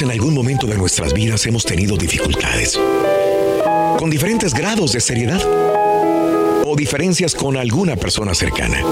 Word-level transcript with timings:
En 0.00 0.10
algún 0.10 0.32
momento 0.32 0.66
de 0.66 0.78
nuestras 0.78 1.12
vidas 1.12 1.44
hemos 1.44 1.64
tenido 1.64 1.96
dificultades, 1.96 2.80
con 3.98 4.08
diferentes 4.08 4.54
grados 4.54 4.92
de 4.92 5.00
seriedad 5.00 5.42
o 6.64 6.74
diferencias 6.74 7.34
con 7.34 7.58
alguna 7.58 7.96
persona 7.96 8.34
cercana, 8.34 8.82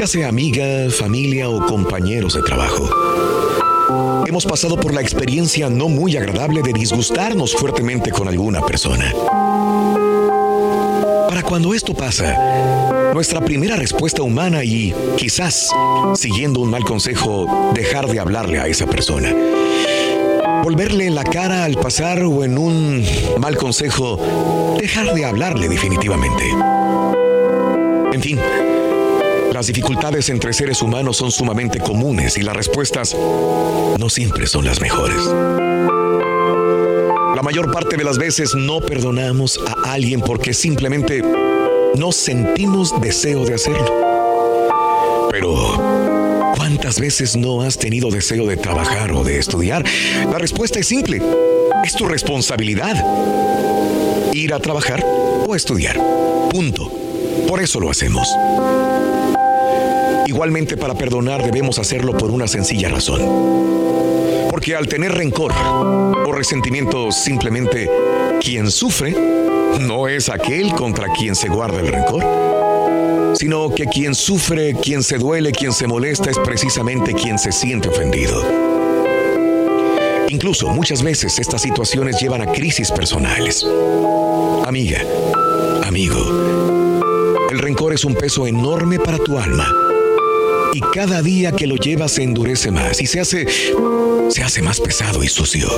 ya 0.00 0.06
sea 0.06 0.28
amiga, 0.28 0.88
familia 0.90 1.50
o 1.50 1.66
compañeros 1.66 2.34
de 2.34 2.42
trabajo. 2.42 2.88
Hemos 4.26 4.46
pasado 4.46 4.76
por 4.76 4.94
la 4.94 5.02
experiencia 5.02 5.68
no 5.68 5.88
muy 5.88 6.16
agradable 6.16 6.62
de 6.62 6.72
disgustarnos 6.72 7.54
fuertemente 7.54 8.10
con 8.10 8.28
alguna 8.28 8.62
persona. 8.62 9.12
Para 11.28 11.42
cuando 11.42 11.74
esto 11.74 11.92
pasa, 11.92 13.12
nuestra 13.12 13.42
primera 13.42 13.76
respuesta 13.76 14.22
humana 14.22 14.64
y 14.64 14.94
quizás, 15.18 15.70
siguiendo 16.14 16.60
un 16.60 16.70
mal 16.70 16.84
consejo, 16.84 17.72
dejar 17.74 18.06
de 18.08 18.20
hablarle 18.20 18.58
a 18.58 18.68
esa 18.68 18.86
persona 18.86 19.34
volverle 20.66 21.10
la 21.10 21.22
cara 21.22 21.62
al 21.62 21.76
pasar 21.76 22.24
o 22.24 22.42
en 22.42 22.58
un 22.58 23.06
mal 23.38 23.56
consejo, 23.56 24.76
dejar 24.80 25.14
de 25.14 25.24
hablarle 25.24 25.68
definitivamente. 25.68 26.42
En 28.12 28.20
fin, 28.20 28.40
las 29.52 29.68
dificultades 29.68 30.28
entre 30.28 30.52
seres 30.52 30.82
humanos 30.82 31.18
son 31.18 31.30
sumamente 31.30 31.78
comunes 31.78 32.36
y 32.36 32.42
las 32.42 32.56
respuestas 32.56 33.14
no 33.14 34.08
siempre 34.08 34.48
son 34.48 34.64
las 34.64 34.80
mejores. 34.80 35.24
La 37.36 37.42
mayor 37.44 37.70
parte 37.70 37.96
de 37.96 38.02
las 38.02 38.18
veces 38.18 38.56
no 38.56 38.80
perdonamos 38.80 39.60
a 39.84 39.92
alguien 39.92 40.20
porque 40.20 40.52
simplemente 40.52 41.22
no 41.94 42.10
sentimos 42.10 43.00
deseo 43.00 43.44
de 43.44 43.54
hacerlo. 43.54 45.28
Pero 45.30 45.85
¿Cuántas 46.86 47.02
veces 47.02 47.36
no 47.36 47.62
has 47.62 47.76
tenido 47.76 48.12
deseo 48.12 48.46
de 48.46 48.56
trabajar 48.56 49.10
o 49.10 49.24
de 49.24 49.40
estudiar? 49.40 49.84
La 50.30 50.38
respuesta 50.38 50.78
es 50.78 50.86
simple. 50.86 51.20
Es 51.84 51.96
tu 51.96 52.06
responsabilidad. 52.06 52.94
Ir 54.32 54.54
a 54.54 54.60
trabajar 54.60 55.04
o 55.04 55.56
estudiar. 55.56 56.00
Punto. 56.48 56.88
Por 57.48 57.60
eso 57.60 57.80
lo 57.80 57.90
hacemos. 57.90 58.28
Igualmente 60.28 60.76
para 60.76 60.94
perdonar 60.94 61.44
debemos 61.44 61.80
hacerlo 61.80 62.16
por 62.16 62.30
una 62.30 62.46
sencilla 62.46 62.88
razón. 62.88 63.20
Porque 64.48 64.76
al 64.76 64.86
tener 64.86 65.10
rencor 65.10 65.52
o 65.54 66.30
resentimiento 66.30 67.10
simplemente 67.10 67.90
quien 68.40 68.70
sufre 68.70 69.10
no 69.80 70.06
es 70.06 70.28
aquel 70.28 70.72
contra 70.76 71.12
quien 71.12 71.34
se 71.34 71.48
guarda 71.48 71.80
el 71.80 71.88
rencor 71.88 72.55
sino 73.38 73.74
que 73.74 73.86
quien 73.86 74.14
sufre, 74.14 74.74
quien 74.74 75.02
se 75.02 75.18
duele, 75.18 75.52
quien 75.52 75.72
se 75.72 75.86
molesta 75.86 76.30
es 76.30 76.38
precisamente 76.38 77.12
quien 77.12 77.38
se 77.38 77.52
siente 77.52 77.88
ofendido. 77.88 78.42
Incluso 80.28 80.68
muchas 80.68 81.02
veces 81.02 81.38
estas 81.38 81.62
situaciones 81.62 82.20
llevan 82.20 82.42
a 82.42 82.52
crisis 82.52 82.90
personales. 82.90 83.66
Amiga, 84.64 85.02
amigo, 85.84 87.00
el 87.50 87.58
rencor 87.58 87.92
es 87.92 88.04
un 88.04 88.14
peso 88.14 88.46
enorme 88.46 88.98
para 88.98 89.18
tu 89.18 89.38
alma. 89.38 89.72
Y 90.72 90.80
cada 90.92 91.22
día 91.22 91.52
que 91.52 91.66
lo 91.66 91.76
llevas 91.76 92.12
se 92.12 92.22
endurece 92.22 92.70
más 92.70 93.00
y 93.00 93.06
se 93.06 93.20
hace 93.20 93.46
se 94.28 94.42
hace 94.42 94.62
más 94.62 94.80
pesado 94.80 95.22
y 95.22 95.28
sucio. 95.28 95.68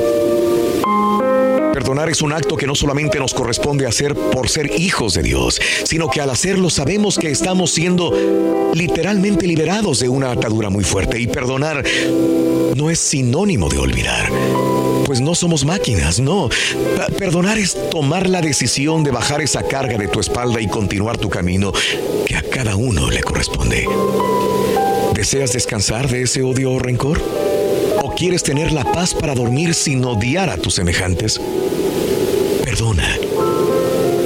Perdonar 1.72 2.08
es 2.08 2.22
un 2.22 2.32
acto 2.32 2.56
que 2.56 2.66
no 2.66 2.74
solamente 2.74 3.18
nos 3.18 3.34
corresponde 3.34 3.86
hacer 3.86 4.14
por 4.14 4.48
ser 4.48 4.70
hijos 4.78 5.14
de 5.14 5.22
Dios, 5.22 5.60
sino 5.84 6.08
que 6.08 6.20
al 6.20 6.30
hacerlo 6.30 6.70
sabemos 6.70 7.18
que 7.18 7.30
estamos 7.30 7.70
siendo 7.70 8.12
literalmente 8.74 9.46
liberados 9.46 10.00
de 10.00 10.08
una 10.08 10.30
atadura 10.30 10.70
muy 10.70 10.84
fuerte. 10.84 11.20
Y 11.20 11.26
perdonar 11.26 11.84
no 12.76 12.90
es 12.90 12.98
sinónimo 12.98 13.68
de 13.68 13.78
olvidar. 13.78 14.30
Pues 15.06 15.20
no 15.20 15.34
somos 15.34 15.64
máquinas, 15.64 16.20
no. 16.20 16.48
Perdonar 17.18 17.58
es 17.58 17.76
tomar 17.90 18.28
la 18.28 18.40
decisión 18.40 19.04
de 19.04 19.10
bajar 19.10 19.40
esa 19.40 19.62
carga 19.62 19.96
de 19.96 20.08
tu 20.08 20.20
espalda 20.20 20.60
y 20.60 20.68
continuar 20.68 21.16
tu 21.16 21.30
camino 21.30 21.72
que 22.26 22.36
a 22.36 22.42
cada 22.42 22.76
uno 22.76 23.10
le 23.10 23.22
corresponde. 23.22 23.86
¿Deseas 25.14 25.52
descansar 25.52 26.08
de 26.08 26.22
ese 26.22 26.42
odio 26.42 26.72
o 26.72 26.78
rencor? 26.78 27.20
¿O 28.08 28.14
quieres 28.14 28.42
tener 28.42 28.72
la 28.72 28.90
paz 28.90 29.12
para 29.12 29.34
dormir 29.34 29.74
sin 29.74 30.02
odiar 30.02 30.48
a 30.48 30.56
tus 30.56 30.76
semejantes? 30.76 31.38
Perdona. 32.64 33.06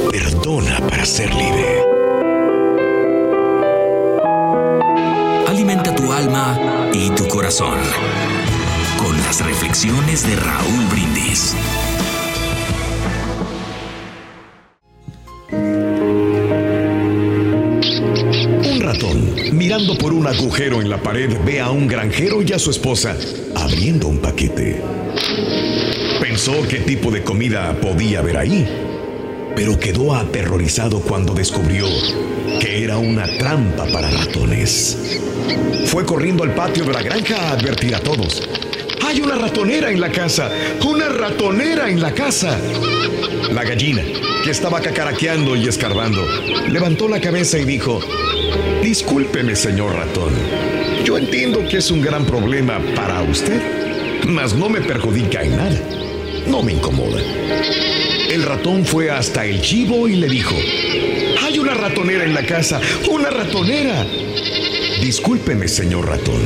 Perdona 0.09 0.78
para 0.88 1.04
ser 1.04 1.34
libre. 1.34 1.82
Alimenta 5.48 5.92
tu 5.97 6.12
alma 6.12 6.91
y 6.92 7.10
tu 7.10 7.26
corazón 7.26 7.76
con 8.98 9.16
las 9.16 9.44
reflexiones 9.44 10.28
de 10.28 10.37
Raúl 10.37 10.84
Brindis. 10.92 11.56
Un 18.71 18.81
ratón, 18.81 19.34
mirando 19.53 19.98
por 19.98 20.12
un 20.12 20.28
agujero 20.28 20.81
en 20.81 20.88
la 20.88 21.03
pared, 21.03 21.37
ve 21.44 21.60
a 21.60 21.72
un 21.72 21.88
granjero 21.88 22.42
y 22.42 22.53
a 22.53 22.60
su 22.60 22.71
esposa 22.71 23.16
abriendo 23.62 24.09
un 24.09 24.18
paquete. 24.18 24.82
Pensó 26.20 26.53
qué 26.68 26.78
tipo 26.80 27.10
de 27.10 27.22
comida 27.22 27.72
podía 27.80 28.18
haber 28.18 28.36
ahí, 28.36 28.66
pero 29.54 29.78
quedó 29.78 30.14
aterrorizado 30.14 31.00
cuando 31.00 31.32
descubrió 31.32 31.86
que 32.60 32.82
era 32.82 32.98
una 32.98 33.26
trampa 33.38 33.86
para 33.86 34.10
ratones. 34.10 35.20
Fue 35.86 36.04
corriendo 36.04 36.42
al 36.42 36.54
patio 36.54 36.84
de 36.84 36.92
la 36.92 37.03
granja 37.03 37.36
a 37.36 37.53
advertir 37.53 37.94
a 37.94 38.00
todos. 38.00 38.42
¡Hay 39.06 39.20
una 39.20 39.36
ratonera 39.36 39.91
en 39.91 40.00
la 40.00 40.10
casa! 40.10 40.50
¡Una 40.84 41.09
ratonera 41.09 41.88
en 41.88 42.00
la 42.00 42.12
casa! 42.12 42.59
La 43.53 43.62
gallina, 43.62 44.03
que 44.42 44.50
estaba 44.50 44.80
cacaraqueando 44.80 45.54
y 45.54 45.68
escarbando, 45.68 46.24
levantó 46.68 47.09
la 47.09 47.20
cabeza 47.20 47.59
y 47.59 47.64
dijo, 47.64 48.00
Discúlpeme, 48.82 49.54
señor 49.54 49.94
ratón. 49.94 50.32
Yo 51.12 51.18
entiendo 51.18 51.68
que 51.68 51.76
es 51.76 51.91
un 51.91 52.00
gran 52.00 52.24
problema 52.24 52.80
para 52.97 53.20
usted, 53.22 53.60
mas 54.28 54.54
no 54.54 54.70
me 54.70 54.80
perjudica 54.80 55.42
en 55.42 55.59
nada. 55.59 55.78
No 56.47 56.62
me 56.62 56.72
incomoda. 56.72 57.20
El 58.30 58.42
ratón 58.44 58.86
fue 58.86 59.10
hasta 59.10 59.44
el 59.44 59.60
chivo 59.60 60.09
y 60.09 60.16
le 60.16 60.26
dijo, 60.26 60.56
hay 61.42 61.59
una 61.59 61.74
ratonera 61.74 62.24
en 62.24 62.32
la 62.32 62.47
casa, 62.47 62.80
una 63.10 63.28
ratonera. 63.28 64.06
Discúlpeme, 65.03 65.68
señor 65.68 66.09
ratón, 66.09 66.41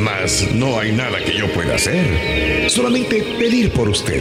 Mas 0.00 0.48
no 0.52 0.80
hay 0.80 0.90
nada 0.90 1.20
que 1.24 1.38
yo 1.38 1.46
pueda 1.52 1.76
hacer. 1.76 2.68
Solamente 2.68 3.22
pedir 3.38 3.70
por 3.70 3.88
usted. 3.88 4.20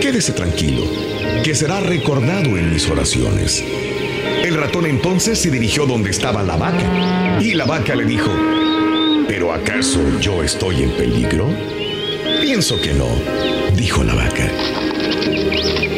Quédese 0.00 0.32
tranquilo, 0.32 0.84
que 1.42 1.56
será 1.56 1.80
recordado 1.80 2.56
en 2.56 2.72
mis 2.72 2.88
oraciones. 2.88 3.64
El 4.46 4.54
ratón 4.54 4.86
entonces 4.86 5.40
se 5.40 5.50
dirigió 5.50 5.86
donde 5.86 6.10
estaba 6.10 6.40
la 6.44 6.54
vaca. 6.54 7.40
Y 7.42 7.54
la 7.54 7.64
vaca 7.64 7.96
le 7.96 8.04
dijo, 8.04 8.30
¿pero 9.26 9.52
acaso 9.52 10.00
yo 10.20 10.40
estoy 10.40 10.84
en 10.84 10.90
peligro? 10.92 11.48
Pienso 12.42 12.80
que 12.80 12.94
no, 12.94 13.08
dijo 13.74 14.04
la 14.04 14.14
vaca. 14.14 14.48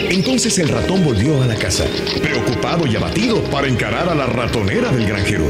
Entonces 0.08 0.58
el 0.60 0.70
ratón 0.70 1.04
volvió 1.04 1.42
a 1.42 1.46
la 1.46 1.56
casa, 1.56 1.84
preocupado 2.22 2.86
y 2.86 2.96
abatido 2.96 3.44
para 3.50 3.68
encarar 3.68 4.08
a 4.08 4.14
la 4.14 4.24
ratonera 4.24 4.90
del 4.92 5.06
granjero. 5.06 5.44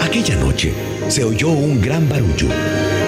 Aquella 0.00 0.36
noche 0.36 0.72
se 1.08 1.24
oyó 1.24 1.48
un 1.48 1.80
gran 1.80 2.08
barullo, 2.08 2.46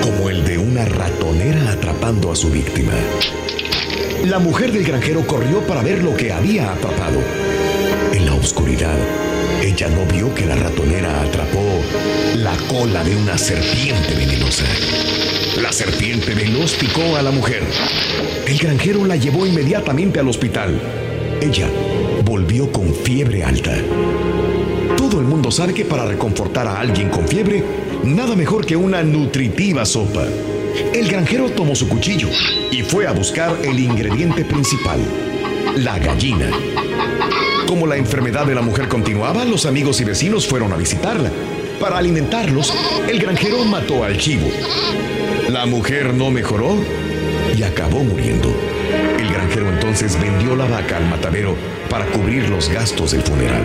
como 0.02 0.28
el 0.28 0.44
de 0.44 0.58
una 0.58 0.86
ratonera 0.86 1.70
atrapando 1.70 2.32
a 2.32 2.34
su 2.34 2.50
víctima. 2.50 2.94
La 4.24 4.40
mujer 4.40 4.72
del 4.72 4.82
granjero 4.82 5.24
corrió 5.24 5.64
para 5.68 5.82
ver 5.84 6.02
lo 6.02 6.16
que 6.16 6.32
había 6.32 6.72
atrapado. 6.72 7.20
Oscuridad, 8.44 8.98
ella 9.62 9.88
no 9.88 10.04
vio 10.04 10.34
que 10.34 10.44
la 10.44 10.54
ratonera 10.54 11.22
atrapó 11.22 11.64
la 12.34 12.54
cola 12.68 13.02
de 13.02 13.16
una 13.16 13.38
serpiente 13.38 14.14
venenosa. 14.14 14.66
La 15.62 15.72
serpiente 15.72 16.34
veloz 16.34 16.74
picó 16.74 17.16
a 17.16 17.22
la 17.22 17.30
mujer. 17.30 17.62
El 18.46 18.58
granjero 18.58 19.06
la 19.06 19.16
llevó 19.16 19.46
inmediatamente 19.46 20.20
al 20.20 20.28
hospital. 20.28 20.78
Ella 21.40 21.70
volvió 22.22 22.70
con 22.70 22.94
fiebre 22.94 23.42
alta. 23.44 23.78
Todo 24.98 25.20
el 25.20 25.26
mundo 25.26 25.50
sabe 25.50 25.72
que 25.72 25.86
para 25.86 26.04
reconfortar 26.04 26.66
a 26.66 26.80
alguien 26.80 27.08
con 27.08 27.26
fiebre, 27.26 27.64
nada 28.04 28.36
mejor 28.36 28.66
que 28.66 28.76
una 28.76 29.02
nutritiva 29.02 29.86
sopa. 29.86 30.26
El 30.92 31.08
granjero 31.08 31.48
tomó 31.48 31.74
su 31.74 31.88
cuchillo 31.88 32.28
y 32.70 32.82
fue 32.82 33.06
a 33.06 33.12
buscar 33.12 33.56
el 33.64 33.80
ingrediente 33.80 34.44
principal, 34.44 35.00
la 35.76 35.98
gallina. 35.98 36.50
Como 37.74 37.88
la 37.88 37.96
enfermedad 37.96 38.46
de 38.46 38.54
la 38.54 38.62
mujer 38.62 38.86
continuaba, 38.86 39.44
los 39.44 39.66
amigos 39.66 40.00
y 40.00 40.04
vecinos 40.04 40.46
fueron 40.46 40.72
a 40.72 40.76
visitarla. 40.76 41.28
Para 41.80 41.98
alimentarlos, 41.98 42.72
el 43.08 43.18
granjero 43.18 43.64
mató 43.64 44.04
al 44.04 44.16
chivo. 44.16 44.46
La 45.48 45.66
mujer 45.66 46.14
no 46.14 46.30
mejoró 46.30 46.76
y 47.58 47.64
acabó 47.64 48.04
muriendo. 48.04 48.54
El 49.18 49.28
granjero 49.28 49.68
entonces 49.70 50.16
vendió 50.20 50.54
la 50.54 50.66
vaca 50.66 50.98
al 50.98 51.06
matadero 51.06 51.56
para 51.90 52.06
cubrir 52.06 52.48
los 52.48 52.68
gastos 52.68 53.10
del 53.10 53.22
funeral. 53.22 53.64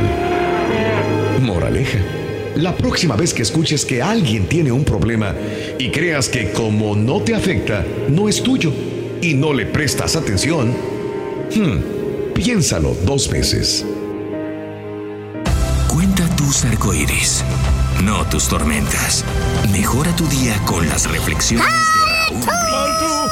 Moraleja. 1.43 1.99
La 2.55 2.75
próxima 2.75 3.15
vez 3.15 3.31
que 3.31 3.43
escuches 3.43 3.85
que 3.85 4.01
alguien 4.01 4.47
tiene 4.47 4.71
un 4.71 4.85
problema 4.85 5.35
y 5.77 5.91
creas 5.91 6.29
que 6.29 6.51
como 6.51 6.95
no 6.95 7.21
te 7.21 7.35
afecta, 7.35 7.85
no 8.07 8.27
es 8.27 8.41
tuyo 8.41 8.73
y 9.21 9.35
no 9.35 9.53
le 9.53 9.67
prestas 9.67 10.15
atención, 10.15 10.73
hmm, 11.53 12.33
piénsalo 12.33 12.97
dos 13.05 13.29
veces. 13.29 13.85
Tus 16.49 16.65
arcoíris, 16.65 17.45
no 18.03 18.25
tus 18.25 18.47
tormentas. 18.47 19.23
Mejora 19.71 20.15
tu 20.15 20.27
día 20.29 20.57
con 20.65 20.89
las 20.89 21.07
reflexiones 21.07 21.67
de 21.67 22.41
Raúl 22.41 23.29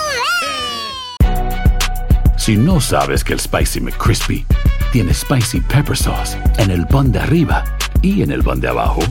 Si 2.38 2.56
no 2.56 2.80
sabes 2.80 3.24
que 3.24 3.34
el 3.34 3.40
Spicy 3.40 3.82
McCrispy 3.82 4.46
tiene 4.92 5.16
Spicy 5.16 5.62
Pepper 5.62 5.98
Sauce 5.98 6.38
en 6.60 6.70
el 6.70 6.86
pan 6.86 7.12
de 7.12 7.18
arriba 7.18 7.64
y 8.04 8.22
en 8.22 8.32
el 8.32 8.44
pan 8.44 8.60
de 8.60 8.68
abajo, 8.68 9.02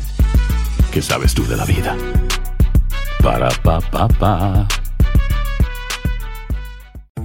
¿qué 0.93 1.03
sabes 1.03 1.35
tú 1.35 1.45
de 1.45 1.57
la 1.57 1.65
vida? 1.65 1.97
Para, 3.25 3.49
pa, 3.49 3.81
pa, 3.81 4.07
pa. 4.07 4.69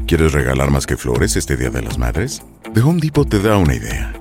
¿Quieres 0.08 0.32
regalar 0.32 0.72
más 0.72 0.88
que 0.88 0.98
flores 0.98 1.36
este 1.36 1.58
Día 1.58 1.70
de 1.70 1.84
las 1.84 2.00
Madres? 2.00 2.42
The 2.74 2.82
Home 2.82 3.00
Depot 3.00 3.30
te 3.30 3.40
da 3.40 3.58
una 3.58 3.76
idea. 3.76 4.21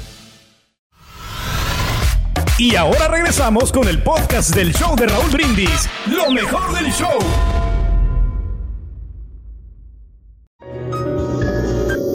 Y 2.61 2.75
ahora 2.75 3.07
regresamos 3.07 3.71
con 3.71 3.87
el 3.87 4.03
podcast 4.03 4.55
del 4.55 4.71
show 4.71 4.95
de 4.95 5.07
Raúl 5.07 5.31
Brindis. 5.31 5.89
Lo 6.05 6.31
mejor 6.31 6.71
del 6.77 6.91
show. 6.91 7.17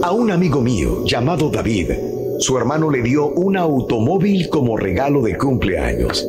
A 0.05 0.13
un 0.13 0.31
amigo 0.31 0.61
mío 0.61 1.05
llamado 1.05 1.51
David, 1.51 1.91
su 2.39 2.57
hermano 2.57 2.93
le 2.93 3.03
dio 3.03 3.27
un 3.27 3.57
automóvil 3.57 4.49
como 4.49 4.77
regalo 4.77 5.21
de 5.21 5.37
cumpleaños. 5.37 6.25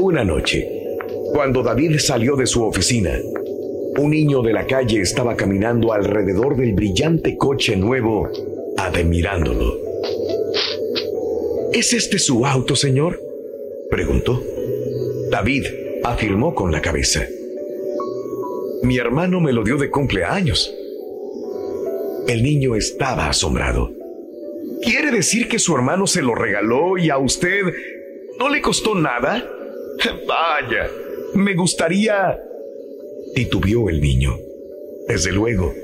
Una 0.00 0.24
noche, 0.24 0.96
cuando 1.34 1.62
David 1.62 1.98
salió 1.98 2.36
de 2.36 2.46
su 2.46 2.64
oficina, 2.64 3.10
un 3.98 4.10
niño 4.12 4.40
de 4.40 4.54
la 4.54 4.66
calle 4.66 5.02
estaba 5.02 5.36
caminando 5.36 5.92
alrededor 5.92 6.56
del 6.56 6.72
brillante 6.72 7.36
coche 7.36 7.76
nuevo, 7.76 8.30
admirándolo. 8.78 9.85
¿Es 11.76 11.92
este 11.92 12.18
su 12.18 12.46
auto, 12.46 12.74
señor? 12.74 13.20
preguntó. 13.90 14.42
David 15.30 15.66
afirmó 16.04 16.54
con 16.54 16.72
la 16.72 16.80
cabeza. 16.80 17.28
Mi 18.82 18.96
hermano 18.96 19.40
me 19.42 19.52
lo 19.52 19.62
dio 19.62 19.76
de 19.76 19.90
cumpleaños. 19.90 20.74
El 22.28 22.42
niño 22.42 22.76
estaba 22.76 23.28
asombrado. 23.28 23.92
¿Quiere 24.80 25.10
decir 25.10 25.48
que 25.48 25.58
su 25.58 25.76
hermano 25.76 26.06
se 26.06 26.22
lo 26.22 26.34
regaló 26.34 26.96
y 26.96 27.10
a 27.10 27.18
usted 27.18 27.60
no 28.38 28.48
le 28.48 28.62
costó 28.62 28.94
nada? 28.94 29.46
Vaya, 30.26 30.90
me 31.34 31.54
gustaría... 31.54 32.40
titubeó 33.34 33.90
el 33.90 34.00
niño. 34.00 34.34
Desde 35.08 35.30
luego, 35.30 35.74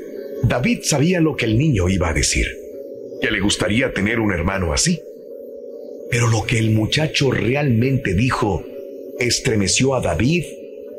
David 0.44 0.78
sabía 0.84 1.20
lo 1.20 1.36
que 1.36 1.44
el 1.44 1.58
niño 1.58 1.90
iba 1.90 2.08
a 2.08 2.14
decir, 2.14 2.46
que 3.20 3.30
le 3.30 3.40
gustaría 3.40 3.92
tener 3.92 4.20
un 4.20 4.32
hermano 4.32 4.72
así. 4.72 4.98
Pero 6.12 6.28
lo 6.28 6.44
que 6.44 6.58
el 6.58 6.72
muchacho 6.72 7.30
realmente 7.30 8.12
dijo 8.12 8.62
estremeció 9.18 9.94
a 9.94 10.02
David 10.02 10.44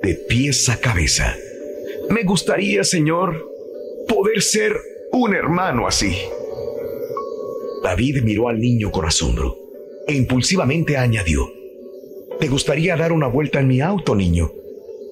de 0.01 0.15
pies 0.15 0.69
a 0.69 0.79
cabeza. 0.79 1.37
Me 2.09 2.23
gustaría, 2.23 2.83
Señor, 2.83 3.47
poder 4.07 4.41
ser 4.41 4.75
un 5.11 5.35
hermano 5.35 5.85
así. 5.87 6.17
David 7.83 8.23
miró 8.23 8.49
al 8.49 8.59
niño 8.59 8.89
con 8.89 9.05
asombro 9.05 9.55
e 10.07 10.15
impulsivamente 10.15 10.97
añadió, 10.97 11.47
¿Te 12.39 12.47
gustaría 12.47 12.97
dar 12.97 13.11
una 13.11 13.27
vuelta 13.27 13.59
en 13.59 13.67
mi 13.67 13.81
auto, 13.81 14.15
niño? 14.15 14.51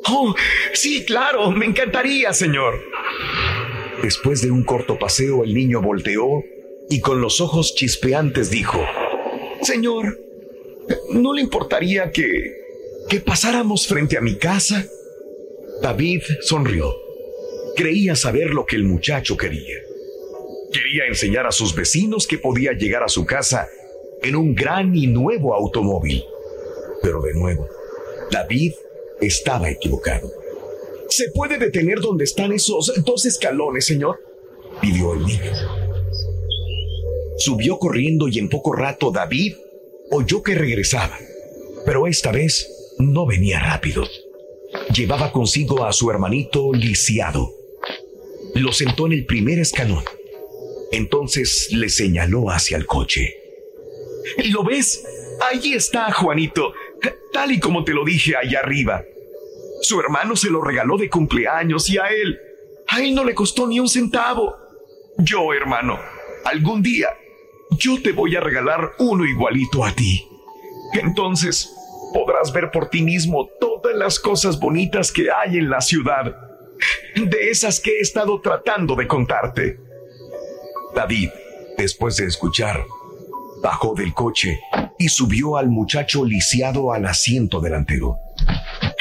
Oh, 0.10 0.34
sí, 0.74 1.06
claro, 1.06 1.52
me 1.52 1.68
encantaría, 1.68 2.34
señor. 2.34 2.82
Después 4.02 4.42
de 4.42 4.50
un 4.50 4.64
corto 4.64 4.98
paseo, 4.98 5.44
el 5.44 5.54
niño 5.54 5.80
volteó 5.80 6.44
y 6.90 7.02
con 7.02 7.22
los 7.22 7.40
ojos 7.40 7.76
chispeantes 7.76 8.50
dijo, 8.50 8.84
Señor, 9.62 10.20
¿no 11.12 11.34
le 11.34 11.42
importaría 11.42 12.12
que, 12.12 12.28
que 13.10 13.20
pasáramos 13.20 13.88
frente 13.88 14.18
a 14.18 14.22
mi 14.22 14.36
casa? 14.36 14.86
David 15.82 16.22
sonrió. 16.42 16.94
Creía 17.76 18.16
saber 18.16 18.52
lo 18.52 18.66
que 18.66 18.76
el 18.76 18.84
muchacho 18.84 19.38
quería. 19.38 19.78
Quería 20.72 21.06
enseñar 21.08 21.48
a 21.48 21.52
sus 21.52 21.76
vecinos 21.76 22.28
que 22.28 22.38
podía 22.38 22.74
llegar 22.74 23.04
a 23.04 23.10
su 23.10 23.26
casa 23.26 23.68
en 24.22 24.36
un 24.36 24.56
gran 24.56 24.96
y 24.96 25.08
nuevo 25.08 25.54
automóvil. 25.54 26.24
Pero 27.02 27.22
de 27.22 27.34
nuevo, 27.34 27.68
David 28.32 28.74
estaba 29.20 29.70
equivocado. 29.70 30.32
¿Se 31.10 31.30
puede 31.32 31.58
detener 31.58 32.00
donde 32.00 32.24
están 32.24 32.52
esos 32.52 32.94
dos 33.04 33.26
escalones, 33.26 33.86
señor? 33.86 34.20
pidió 34.82 35.14
el 35.14 35.26
niño. 35.26 35.81
Subió 37.42 37.80
corriendo 37.80 38.28
y 38.28 38.38
en 38.38 38.50
poco 38.50 38.72
rato 38.74 39.10
David 39.10 39.56
oyó 40.12 40.44
que 40.44 40.54
regresaba, 40.54 41.18
pero 41.88 42.06
esta 42.06 42.32
vez 42.32 42.94
no 43.00 43.26
venía 43.26 43.60
rápido. 43.60 44.08
Llevaba 44.94 45.32
consigo 45.32 45.84
a 45.84 45.92
su 45.92 46.12
hermanito 46.12 46.72
lisiado. 46.72 47.52
Lo 48.54 48.72
sentó 48.72 49.08
en 49.08 49.14
el 49.14 49.26
primer 49.26 49.58
escalón. 49.58 50.04
Entonces 50.92 51.70
le 51.72 51.90
señaló 51.90 52.52
hacia 52.52 52.78
el 52.78 52.86
coche. 52.86 53.36
¿Lo 54.52 54.64
ves? 54.64 55.04
Allí 55.52 55.74
está, 55.74 56.14
Juanito, 56.14 56.74
tal 57.34 57.54
y 57.54 57.60
como 57.60 57.84
te 57.84 57.96
lo 57.96 58.06
dije 58.06 58.36
allá 58.36 58.60
arriba. 58.60 59.04
Su 59.82 60.00
hermano 60.00 60.36
se 60.36 60.52
lo 60.52 60.62
regaló 60.62 60.96
de 60.96 61.10
cumpleaños 61.10 61.90
y 61.90 61.98
a 61.98 62.06
él, 62.10 62.38
a 62.88 63.02
él 63.02 63.16
no 63.16 63.24
le 63.24 63.34
costó 63.34 63.66
ni 63.66 63.80
un 63.80 63.90
centavo. 63.90 64.56
Yo, 65.18 65.52
hermano, 65.56 65.98
algún 66.46 66.84
día 66.84 67.10
yo 67.72 68.02
te 68.02 68.12
voy 68.12 68.36
a 68.36 68.42
regalar 68.42 68.92
uno 69.00 69.26
igualito 69.26 69.84
a 69.84 69.94
ti. 69.94 70.28
Entonces 70.94 71.74
podrás 72.14 72.52
ver 72.52 72.72
por 72.72 72.90
ti 72.90 73.02
mismo 73.02 73.50
todas 73.60 73.96
las 73.96 74.20
cosas 74.20 74.60
bonitas 74.60 75.12
que 75.12 75.30
hay 75.32 75.58
en 75.58 75.70
la 75.70 75.82
ciudad, 75.82 76.36
de 77.16 77.50
esas 77.50 77.80
que 77.80 77.98
he 77.98 78.00
estado 78.00 78.42
tratando 78.42 78.96
de 78.96 79.08
contarte. 79.08 79.80
David, 80.94 81.30
después 81.78 82.18
de 82.18 82.26
escuchar, 82.26 82.84
bajó 83.62 83.94
del 83.96 84.14
coche 84.14 84.60
y 84.98 85.10
subió 85.10 85.58
al 85.58 85.70
muchacho 85.70 86.26
lisiado 86.26 86.92
al 86.92 87.06
asiento 87.06 87.62
delantero. 87.62 88.18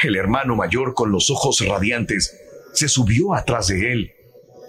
El 0.01 0.15
hermano 0.15 0.55
mayor, 0.55 0.93
con 0.93 1.11
los 1.11 1.29
ojos 1.29 1.65
radiantes, 1.67 2.37
se 2.73 2.87
subió 2.87 3.33
atrás 3.33 3.67
de 3.67 3.91
él 3.91 4.13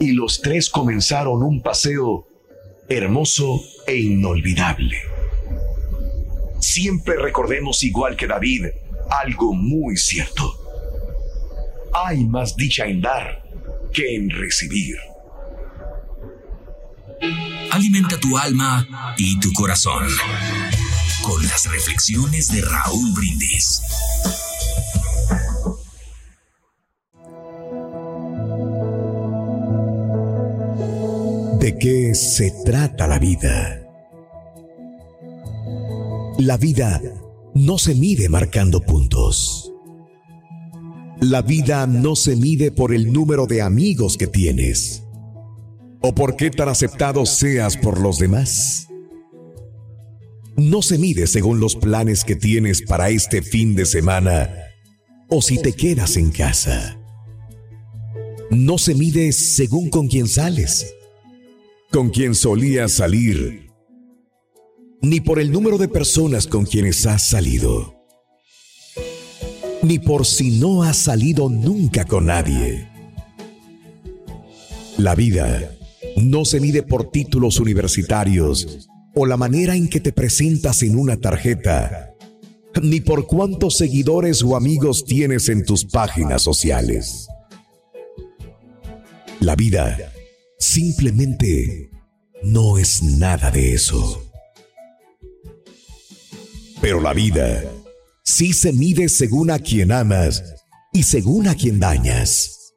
y 0.00 0.12
los 0.12 0.40
tres 0.40 0.68
comenzaron 0.68 1.42
un 1.42 1.62
paseo 1.62 2.26
hermoso 2.96 3.64
e 3.86 3.96
inolvidable. 3.96 4.96
Siempre 6.60 7.16
recordemos 7.16 7.82
igual 7.82 8.16
que 8.16 8.26
David 8.26 8.66
algo 9.10 9.54
muy 9.54 9.96
cierto. 9.96 10.58
Hay 11.94 12.24
más 12.24 12.56
dicha 12.56 12.86
en 12.86 13.00
dar 13.00 13.42
que 13.92 14.14
en 14.14 14.30
recibir. 14.30 14.96
Alimenta 17.70 18.18
tu 18.18 18.36
alma 18.36 19.14
y 19.16 19.38
tu 19.40 19.52
corazón 19.52 20.06
con 21.22 21.42
las 21.46 21.70
reflexiones 21.70 22.48
de 22.48 22.62
Raúl 22.62 23.12
Brindis. 23.14 23.80
¿De 31.62 31.78
qué 31.78 32.12
se 32.16 32.50
trata 32.64 33.06
la 33.06 33.20
vida? 33.20 33.86
La 36.38 36.56
vida 36.56 37.00
no 37.54 37.78
se 37.78 37.94
mide 37.94 38.28
marcando 38.28 38.80
puntos. 38.80 39.72
La 41.20 41.40
vida 41.40 41.86
no 41.86 42.16
se 42.16 42.34
mide 42.34 42.72
por 42.72 42.92
el 42.92 43.12
número 43.12 43.46
de 43.46 43.62
amigos 43.62 44.16
que 44.16 44.26
tienes 44.26 45.04
o 46.00 46.12
por 46.12 46.34
qué 46.34 46.50
tan 46.50 46.68
aceptado 46.68 47.26
seas 47.26 47.76
por 47.76 48.00
los 48.00 48.18
demás. 48.18 48.88
No 50.56 50.82
se 50.82 50.98
mide 50.98 51.28
según 51.28 51.60
los 51.60 51.76
planes 51.76 52.24
que 52.24 52.34
tienes 52.34 52.82
para 52.82 53.10
este 53.10 53.40
fin 53.40 53.76
de 53.76 53.86
semana 53.86 54.52
o 55.28 55.40
si 55.40 55.62
te 55.62 55.74
quedas 55.74 56.16
en 56.16 56.32
casa. 56.32 56.98
No 58.50 58.78
se 58.78 58.96
mide 58.96 59.30
según 59.30 59.90
con 59.90 60.08
quién 60.08 60.26
sales 60.26 60.92
con 61.92 62.08
quien 62.08 62.34
solías 62.34 62.92
salir, 62.92 63.70
ni 65.02 65.20
por 65.20 65.38
el 65.38 65.52
número 65.52 65.76
de 65.76 65.88
personas 65.88 66.46
con 66.46 66.64
quienes 66.64 67.04
has 67.06 67.28
salido, 67.28 67.94
ni 69.82 69.98
por 69.98 70.24
si 70.24 70.58
no 70.58 70.84
has 70.84 70.96
salido 70.96 71.50
nunca 71.50 72.06
con 72.06 72.26
nadie. 72.26 72.88
La 74.96 75.14
vida 75.14 75.70
no 76.16 76.46
se 76.46 76.60
mide 76.60 76.82
por 76.82 77.10
títulos 77.10 77.60
universitarios 77.60 78.88
o 79.14 79.26
la 79.26 79.36
manera 79.36 79.76
en 79.76 79.88
que 79.88 80.00
te 80.00 80.12
presentas 80.12 80.82
en 80.82 80.98
una 80.98 81.18
tarjeta, 81.18 82.14
ni 82.82 83.02
por 83.02 83.26
cuántos 83.26 83.76
seguidores 83.76 84.42
o 84.42 84.56
amigos 84.56 85.04
tienes 85.04 85.50
en 85.50 85.62
tus 85.66 85.84
páginas 85.84 86.40
sociales. 86.40 87.28
La 89.40 89.56
vida 89.56 90.11
Simplemente 90.62 91.90
no 92.44 92.78
es 92.78 93.02
nada 93.02 93.50
de 93.50 93.74
eso. 93.74 94.30
Pero 96.80 97.00
la 97.00 97.12
vida 97.12 97.64
sí 98.22 98.52
se 98.52 98.72
mide 98.72 99.08
según 99.08 99.50
a 99.50 99.58
quien 99.58 99.90
amas 99.90 100.54
y 100.92 101.02
según 101.02 101.48
a 101.48 101.56
quien 101.56 101.80
dañas. 101.80 102.74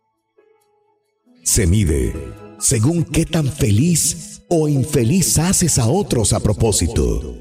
Se 1.43 1.67
mide 1.67 2.11
según 2.59 3.03
qué 3.03 3.23
tan 3.23 3.51
feliz 3.51 4.41
o 4.49 4.67
infeliz 4.67 5.37
haces 5.37 5.77
a 5.77 5.87
otros 5.87 6.33
a 6.33 6.39
propósito. 6.39 7.39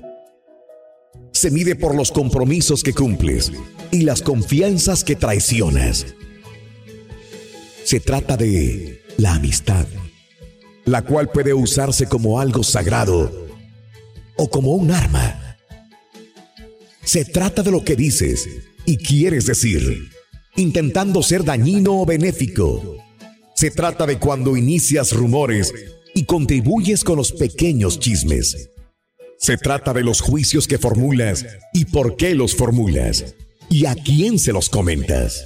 Se 1.33 1.51
mide 1.51 1.75
por 1.75 1.95
los 1.95 2.13
compromisos 2.13 2.83
que 2.83 2.93
cumples 2.93 3.51
y 3.91 4.03
las 4.03 4.21
confianzas 4.21 5.05
que 5.05 5.17
traicionas. 5.17 6.05
Se 7.85 7.99
trata 7.99 8.37
de 8.37 9.01
la 9.17 9.37
amistad 9.37 9.87
la 10.85 11.03
cual 11.03 11.31
puede 11.31 11.55
usarse 11.55 12.07
como 12.07 12.41
algo 12.41 12.63
sagrado 12.63 13.49
o 14.37 14.49
como 14.49 14.75
un 14.75 14.91
arma. 14.91 15.57
Se 17.03 17.25
trata 17.25 17.63
de 17.63 17.71
lo 17.71 17.85
que 17.85 17.97
dices 17.97 18.49
y 18.87 18.97
quieres 18.97 19.47
decir, 19.47 20.11
intentando 20.57 21.23
ser 21.23 21.45
dañino 21.45 22.01
o 22.01 22.07
benéfico. 22.07 22.97
Se 23.55 23.71
trata 23.71 24.07
de 24.07 24.19
cuando 24.19 24.57
inicias 24.57 25.13
rumores 25.13 25.73
y 26.15 26.25
contribuyes 26.25 27.05
con 27.05 27.17
los 27.17 27.33
pequeños 27.33 27.99
chismes. 28.01 28.71
Se 29.39 29.57
trata 29.57 29.93
de 29.93 30.03
los 30.03 30.21
juicios 30.21 30.67
que 30.67 30.79
formulas 30.79 31.45
y 31.73 31.85
por 31.87 32.17
qué 32.17 32.35
los 32.35 32.55
formulas 32.55 33.35
y 33.69 33.87
a 33.87 33.95
quién 33.95 34.39
se 34.39 34.53
los 34.53 34.69
comentas. 34.69 35.45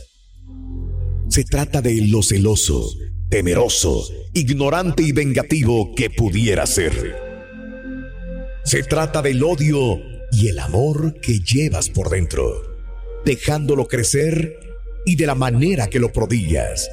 Se 1.28 1.45
trata 1.45 1.83
de 1.83 1.97
lo 2.02 2.23
celoso, 2.23 2.90
temeroso, 3.28 4.04
ignorante 4.32 5.02
y 5.02 5.12
vengativo 5.12 5.94
que 5.94 6.11
pudiera 6.11 6.66
ser. 6.66 7.16
Se 8.64 8.82
trata 8.82 9.23
del 9.23 9.42
odio 9.42 9.99
y 10.32 10.49
el 10.49 10.58
amor 10.58 11.20
que 11.20 11.40
llevas 11.40 11.90
por 11.90 12.11
dentro, 12.11 12.62
dejándolo 13.25 13.87
crecer 13.87 14.58
y 15.04 15.16
de 15.16 15.26
la 15.26 15.35
manera 15.35 15.88
que 15.88 15.99
lo 15.99 16.12
prodigas. 16.12 16.88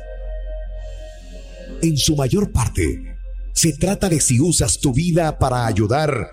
En 1.82 1.98
su 1.98 2.15
mayor 2.15 2.51
parte, 2.51 3.18
se 3.54 3.74
trata 3.74 4.10
de 4.10 4.20
si 4.20 4.39
usas 4.39 4.80
tu 4.80 4.94
vida 4.94 5.38
para 5.39 5.65
ayudar 5.65 6.30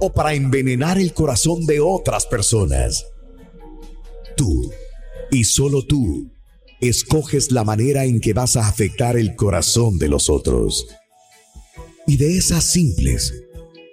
o 0.00 0.12
para 0.12 0.34
envenenar 0.34 0.98
el 0.98 1.12
corazón 1.12 1.66
de 1.66 1.80
otras 1.80 2.26
personas. 2.26 3.06
Tú, 4.36 4.70
y 5.30 5.44
solo 5.44 5.82
tú, 5.82 6.30
escoges 6.80 7.50
la 7.52 7.64
manera 7.64 8.04
en 8.04 8.20
que 8.20 8.32
vas 8.32 8.56
a 8.56 8.66
afectar 8.66 9.16
el 9.16 9.36
corazón 9.36 9.98
de 9.98 10.08
los 10.08 10.30
otros. 10.30 10.86
Y 12.06 12.16
de 12.16 12.36
esas 12.38 12.64
simples, 12.64 13.34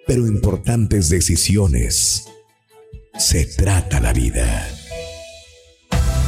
pero 0.05 0.25
importantes 0.25 1.09
decisiones, 1.09 2.25
se 3.17 3.45
trata 3.45 3.99
la 3.99 4.13
vida. 4.13 4.67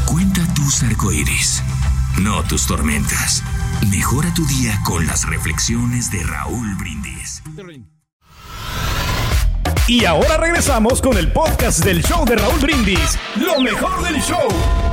Cuenta 0.05 0.41
tus 0.53 0.83
arcoíris, 0.83 1.61
no 2.21 2.43
tus 2.43 2.67
tormentas. 2.67 3.43
Mejora 3.89 4.33
tu 4.33 4.45
día 4.45 4.79
con 4.85 5.05
las 5.05 5.27
reflexiones 5.27 6.11
de 6.11 6.21
Raúl 6.23 6.75
Brindis. 6.77 7.41
Y 9.87 10.05
ahora 10.05 10.37
regresamos 10.37 11.01
con 11.01 11.17
el 11.17 11.31
podcast 11.31 11.83
del 11.83 12.03
show 12.03 12.25
de 12.25 12.35
Raúl 12.35 12.59
Brindis, 12.59 13.17
lo 13.37 13.59
mejor 13.61 14.03
del 14.03 14.21
show. 14.21 14.88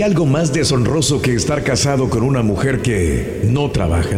¿Hay 0.00 0.04
algo 0.04 0.24
más 0.24 0.50
deshonroso 0.54 1.20
que 1.20 1.34
estar 1.34 1.62
casado 1.62 2.08
con 2.08 2.22
una 2.22 2.40
mujer 2.42 2.80
que 2.80 3.42
no 3.44 3.70
trabaja? 3.70 4.16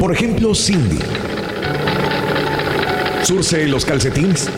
Por 0.00 0.10
ejemplo, 0.10 0.54
Cindy. 0.54 0.98
Surce 3.24 3.68
los 3.68 3.84
calcetines, 3.84 4.48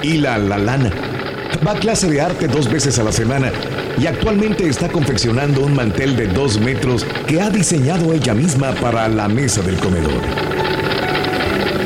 y 0.00 0.18
la 0.18 0.38
lana. 0.38 0.92
Va 1.66 1.72
a 1.72 1.80
clase 1.80 2.08
de 2.08 2.20
arte 2.20 2.46
dos 2.46 2.70
veces 2.70 3.00
a 3.00 3.02
la 3.02 3.10
semana 3.10 3.50
y 3.98 4.06
actualmente 4.06 4.68
está 4.68 4.88
confeccionando 4.88 5.64
un 5.64 5.74
mantel 5.74 6.14
de 6.14 6.28
dos 6.28 6.60
metros 6.60 7.04
que 7.26 7.40
ha 7.40 7.50
diseñado 7.50 8.12
ella 8.12 8.34
misma 8.34 8.70
para 8.76 9.08
la 9.08 9.26
mesa 9.26 9.60
del 9.60 9.74
comedor. 9.78 10.22